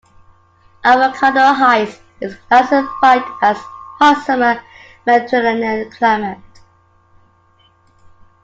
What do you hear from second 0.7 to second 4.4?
Avocado Heights is classified as Hot